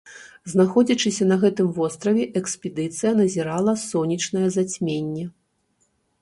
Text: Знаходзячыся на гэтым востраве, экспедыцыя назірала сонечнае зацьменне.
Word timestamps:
Знаходзячыся 0.51 1.27
на 1.31 1.35
гэтым 1.43 1.67
востраве, 1.79 2.23
экспедыцыя 2.41 3.11
назірала 3.21 3.77
сонечнае 3.83 4.43
зацьменне. 4.57 5.25